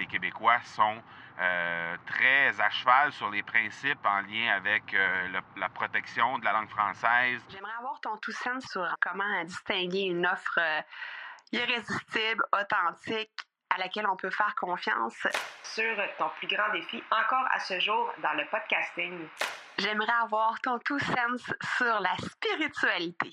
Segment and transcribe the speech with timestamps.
[0.00, 0.96] les Québécois sont
[1.38, 6.52] euh, très à cheval sur les principes en lien avec euh, la protection de la
[6.52, 7.40] langue française.
[7.50, 10.80] J'aimerais avoir ton tout sens sur comment distinguer une offre euh,
[11.52, 13.30] irrésistible, authentique,
[13.68, 15.26] à laquelle on peut faire confiance.
[15.62, 19.28] Sur ton plus grand défi encore à ce jour dans le podcasting.
[19.78, 21.42] J'aimerais avoir ton tout sens
[21.76, 23.32] sur la spiritualité.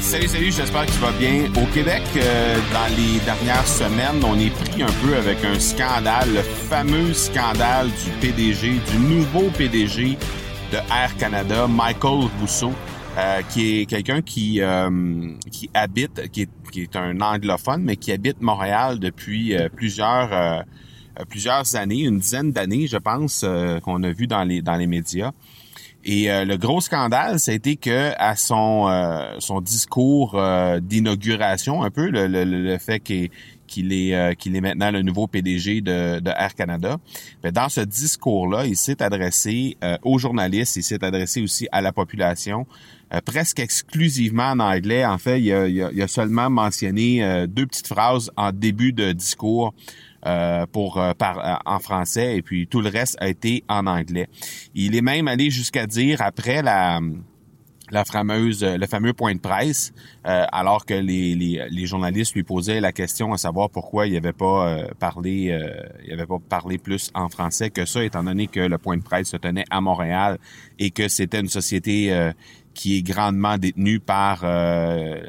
[0.00, 1.44] Salut, salut, j'espère que tu vas bien.
[1.62, 6.32] Au Québec, euh, dans les dernières semaines, on est pris un peu avec un scandale,
[6.34, 10.16] le fameux scandale du PDG, du nouveau PDG
[10.72, 12.72] de Air Canada, Michael Rousseau,
[13.18, 14.90] euh, qui est quelqu'un qui, euh,
[15.52, 20.64] qui habite, qui est, qui est un anglophone, mais qui habite Montréal depuis plusieurs,
[21.28, 23.44] plusieurs années, une dizaine d'années, je pense,
[23.82, 25.32] qu'on a vu dans les, dans les médias.
[26.04, 30.80] Et euh, le gros scandale, ça a été que à son euh, son discours euh,
[30.80, 33.28] d'inauguration, un peu le, le, le fait qu'il
[33.92, 36.96] est qu'il est maintenant le nouveau PDG de, de Air Canada.
[37.44, 41.92] Mais dans ce discours-là, il s'est adressé aux journalistes, il s'est adressé aussi à la
[41.92, 42.66] population,
[43.24, 45.04] presque exclusivement en anglais.
[45.04, 49.72] En fait, il a, il a seulement mentionné deux petites phrases en début de discours
[50.26, 53.86] euh, pour euh, par, euh, en français et puis tout le reste a été en
[53.86, 54.28] anglais.
[54.74, 57.00] Il est même allé jusqu'à dire après la
[57.90, 62.80] la fameuse le fameux point de presse alors que les, les, les, journalistes lui posaient
[62.80, 65.58] la question à savoir pourquoi il avait pas parlé
[66.06, 69.02] il avait pas parlé plus en français que ça étant donné que le point de
[69.02, 70.38] presse se tenait à Montréal
[70.78, 72.30] et que c'était une société
[72.74, 75.20] qui est grandement détenu par, euh,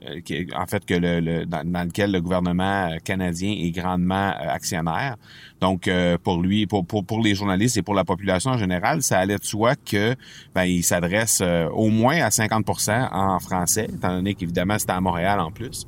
[0.55, 5.15] en fait, que le, dans, lequel le gouvernement canadien est grandement euh, actionnaire.
[5.59, 9.01] Donc, euh, pour lui, pour, pour, pour les journalistes et pour la population en général,
[9.03, 10.15] ça allait de soi que
[10.53, 11.41] ben, il s'adresse
[11.73, 15.85] au moins à 50% en français, étant donné qu'évidemment c'était à Montréal en plus.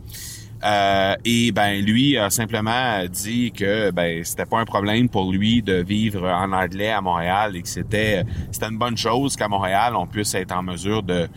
[0.63, 5.61] Euh, et ben lui a simplement dit que ben c'était pas un problème pour lui
[5.61, 9.93] de vivre en anglais à Montréal et que c'était c'était une bonne chose qu'à Montréal
[9.97, 11.27] on puisse être en mesure de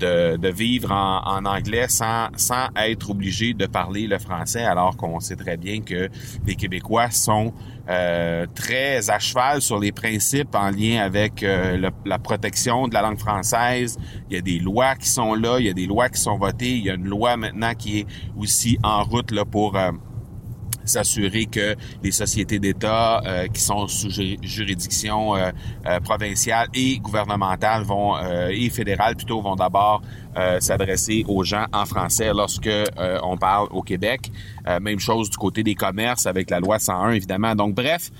[0.00, 5.36] de, vivre en, anglais sans, sans être obligé de parler le français, alors qu'on sait
[5.36, 6.08] très bien que
[6.46, 7.52] les Québécois sont
[7.88, 13.02] euh, très à cheval sur les principes en lien avec euh, la protection de la
[13.02, 13.98] langue française.
[14.28, 16.38] Il y a des lois qui sont là, il y a des lois qui sont
[16.38, 18.06] votées, il y a une loi maintenant qui est
[18.38, 19.76] aussi en route là, pour...
[19.76, 19.90] Euh,
[20.84, 24.10] s'assurer que les sociétés d'État euh, qui sont sous
[24.42, 25.50] juridiction euh,
[25.86, 28.16] euh, provinciale et gouvernementale vont
[28.50, 30.02] et fédérale plutôt vont d'abord
[30.60, 32.70] s'adresser aux gens en français lorsque
[33.22, 34.30] on parle au Québec.
[34.80, 37.54] même chose du côté des commerces avec la loi 101 évidemment.
[37.54, 38.10] Donc bref,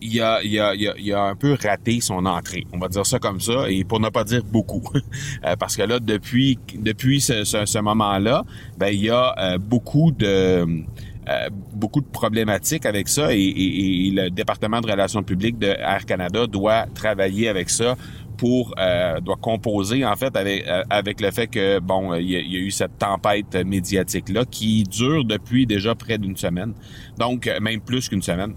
[0.00, 2.66] il a, il, a, il, a, un peu raté son entrée.
[2.72, 4.82] On va dire ça comme ça, et pour ne pas dire beaucoup.
[5.58, 8.44] Parce que là, depuis, depuis ce, ce, ce moment-là,
[8.76, 10.84] ben, il y a beaucoup de
[11.26, 16.46] euh, beaucoup de problématiques avec ça et, le département de relations publiques de Air Canada
[16.46, 17.96] doit travailler avec ça
[18.36, 22.36] pour euh, doit composer en fait avec euh, avec le fait que bon il y,
[22.36, 26.74] a, eu cette tempête médiatique là qui dure depuis déjà près d'une semaine
[27.16, 28.54] donc même plus qu'une semaine.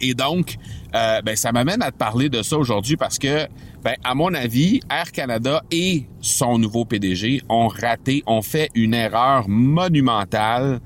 [0.00, 0.56] Et donc
[0.92, 3.46] ben ça m'amène à te parler de ça aujourd'hui parce que
[3.84, 8.94] ben à mon avis Air Canada et son nouveau PDG ont raté ont fait une
[8.94, 10.80] erreur monumentale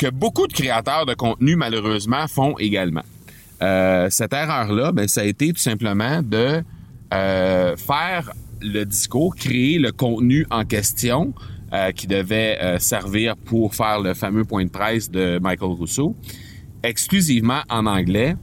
[0.00, 3.02] que beaucoup de créateurs de contenu, malheureusement, font également.
[3.60, 6.62] Euh, cette erreur-là, ben, ça a été tout simplement de
[7.12, 11.34] euh, faire le discours, créer le contenu en question
[11.74, 16.16] euh, qui devait servir pour faire le fameux point de presse de Michael Rousseau,
[16.82, 18.36] exclusivement en anglais,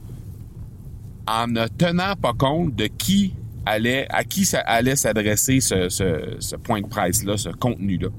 [1.26, 3.34] en ne tenant pas compte de qui
[3.66, 8.10] allait, à qui ça allait s'adresser ce, ce, ce point de presse-là, ce contenu-là.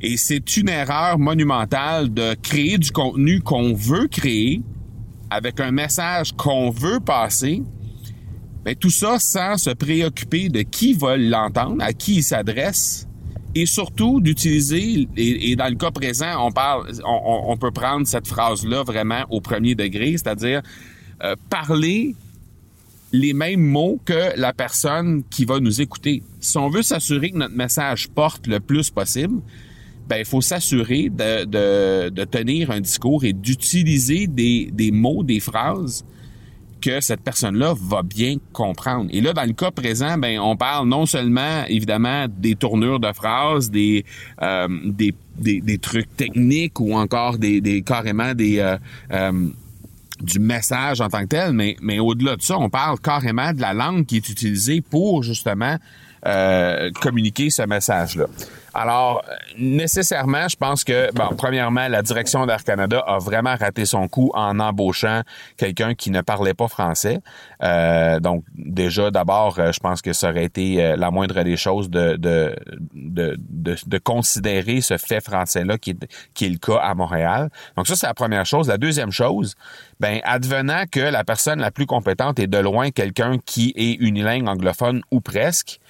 [0.00, 4.62] Et c'est une erreur monumentale de créer du contenu qu'on veut créer
[5.30, 7.62] avec un message qu'on veut passer.
[8.64, 13.06] Mais tout ça sans se préoccuper de qui va l'entendre, à qui il s'adresse,
[13.54, 18.82] et surtout d'utiliser, et, dans le cas présent, on parle, on, peut prendre cette phrase-là
[18.82, 20.60] vraiment au premier degré, c'est-à-dire
[21.22, 22.14] euh, parler
[23.12, 26.22] les mêmes mots que la personne qui va nous écouter.
[26.38, 29.40] Si on veut s'assurer que notre message porte le plus possible,
[30.08, 35.22] ben il faut s'assurer de, de, de, tenir un discours et d'utiliser des, des mots,
[35.22, 36.04] des phrases
[36.80, 39.08] que cette personne-là va bien comprendre.
[39.10, 43.12] Et là, dans le cas présent, ben on parle non seulement évidemment des tournures de
[43.12, 44.04] phrases, des
[44.42, 48.76] euh, des, des, des, trucs techniques ou encore des, des carrément des euh,
[49.12, 49.48] euh,
[50.20, 53.60] du message en tant que tel, mais, mais au-delà de ça, on parle carrément de
[53.60, 55.76] la langue qui est utilisée pour justement
[56.26, 58.26] euh, communiquer ce message-là.
[58.76, 59.24] Alors,
[59.56, 64.30] nécessairement, je pense que, bon, premièrement, la direction d'Air Canada a vraiment raté son coup
[64.34, 65.22] en embauchant
[65.56, 67.20] quelqu'un qui ne parlait pas français.
[67.62, 71.56] Euh, donc, déjà, d'abord, euh, je pense que ça aurait été euh, la moindre des
[71.56, 72.54] choses de, de,
[72.92, 73.38] de,
[73.86, 77.48] de, considérer ce fait français-là qui est, qui est le cas à Montréal.
[77.78, 78.68] Donc, ça, c'est la première chose.
[78.68, 79.54] La deuxième chose,
[80.00, 84.46] ben, advenant que la personne la plus compétente est de loin quelqu'un qui est unilingue
[84.46, 85.80] anglophone ou presque,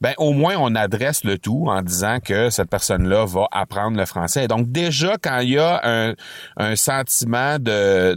[0.00, 4.06] ben au moins on adresse le tout en disant que cette personne-là va apprendre le
[4.06, 4.48] français.
[4.48, 6.14] donc déjà quand il y a un,
[6.56, 8.14] un sentiment de,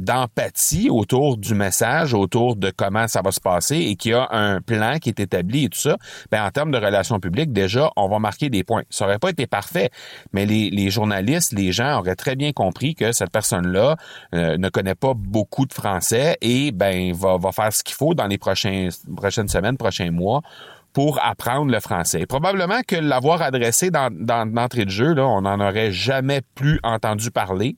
[0.00, 4.28] d'empathie autour du message, autour de comment ça va se passer et qu'il y a
[4.30, 5.96] un plan qui est établi et tout ça,
[6.30, 8.82] ben en termes de relations publiques, déjà on va marquer des points.
[8.90, 9.90] Ça aurait pas été parfait,
[10.32, 13.96] mais les, les journalistes, les gens auraient très bien compris que cette personne-là
[14.34, 18.14] euh, ne connaît pas beaucoup de français et ben va, va faire ce qu'il faut
[18.14, 20.42] dans les prochains, prochaines semaines, prochains mois
[20.92, 22.26] pour apprendre le français.
[22.26, 26.80] Probablement que l'avoir adressé dans, dans l'entrée de jeu, là, on n'en aurait jamais plus
[26.82, 27.76] entendu parler.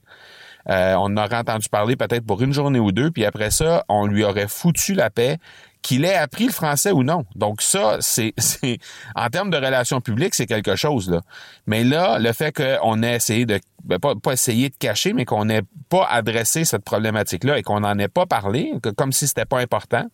[0.68, 4.06] Euh, on aurait entendu parler peut-être pour une journée ou deux, puis après ça, on
[4.06, 5.38] lui aurait foutu la paix
[5.82, 7.26] qu'il ait appris le français ou non.
[7.34, 8.78] Donc ça, c'est, c'est
[9.14, 11.20] en termes de relations publiques, c'est quelque chose là.
[11.66, 15.26] Mais là, le fait qu'on ait essayé de ben, pas, pas essayer de cacher, mais
[15.26, 19.44] qu'on n'ait pas adressé cette problématique-là et qu'on n'en ait pas parlé, comme si c'était
[19.44, 20.06] pas important,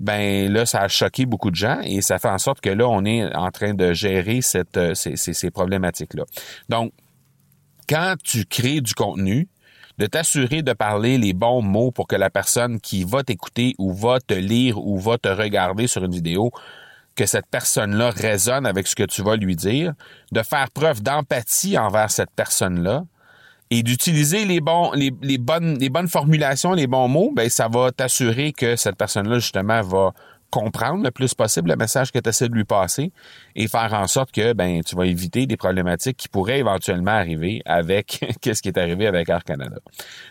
[0.00, 2.88] ben là, ça a choqué beaucoup de gens et ça fait en sorte que là,
[2.88, 6.24] on est en train de gérer cette, euh, ces, ces, ces problématiques-là.
[6.68, 6.92] Donc,
[7.88, 9.48] quand tu crées du contenu,
[9.98, 13.92] de t'assurer de parler les bons mots pour que la personne qui va t'écouter ou
[13.92, 16.52] va te lire ou va te regarder sur une vidéo,
[17.16, 19.94] que cette personne-là résonne avec ce que tu vas lui dire,
[20.30, 23.04] de faire preuve d'empathie envers cette personne-là,
[23.70, 28.76] et d'utiliser les bonnes les bonnes formulations, les bons mots, ben ça va t'assurer que
[28.76, 30.12] cette personne-là justement va
[30.50, 33.12] comprendre le plus possible le message que tu essaies de lui passer
[33.54, 37.60] et faire en sorte que ben tu vas éviter des problématiques qui pourraient éventuellement arriver
[37.66, 39.76] avec qu'est-ce qui est arrivé avec Air Canada.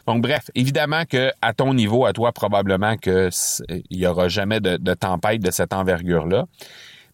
[0.08, 3.30] Donc bref, évidemment que à ton niveau à toi probablement que
[3.70, 6.46] il y aura jamais de, de tempête de cette envergure là.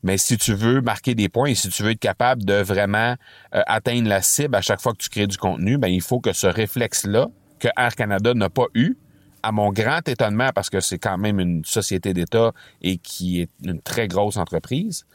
[0.04, 3.16] Mais si tu veux marquer des points et si tu veux être capable de vraiment
[3.56, 6.20] euh, atteindre la cible à chaque fois que tu crées du contenu, ben il faut
[6.20, 7.28] que ce réflexe-là,
[7.60, 8.98] que Air Canada n'a pas eu,
[9.44, 13.50] à mon grand étonnement, parce que c'est quand même une société d'État et qui est
[13.64, 15.06] une très grosse entreprise,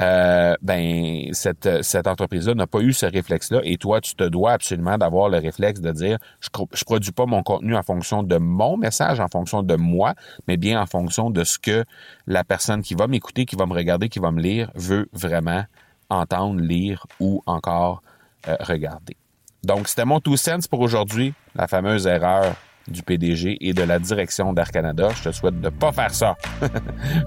[0.00, 4.52] euh, ben cette, cette entreprise-là n'a pas eu ce réflexe-là et toi, tu te dois
[4.52, 8.36] absolument d'avoir le réflexe de dire je, je produis pas mon contenu en fonction de
[8.38, 10.14] mon message, en fonction de moi,
[10.48, 11.84] mais bien en fonction de ce que
[12.26, 15.64] la personne qui va m'écouter, qui va me regarder, qui va me lire veut vraiment
[16.08, 18.02] entendre, lire ou encore
[18.48, 19.16] euh, regarder.
[19.64, 22.54] Donc, c'était mon two cents pour aujourd'hui, la fameuse erreur
[22.90, 25.08] du PDG et de la direction d'Air Canada.
[25.16, 26.36] Je te souhaite de pas faire ça.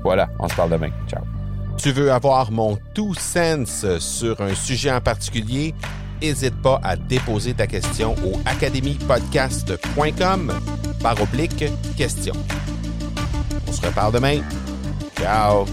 [0.04, 0.90] voilà, on se parle demain.
[1.08, 1.24] Ciao.
[1.78, 5.74] Tu veux avoir mon tout sens sur un sujet en particulier?
[6.22, 10.54] N'hésite pas à déposer ta question au academypodcast.com
[11.02, 11.66] par oblique
[11.98, 12.34] question.
[13.68, 14.40] On se reparle demain.
[15.20, 15.66] Ciao!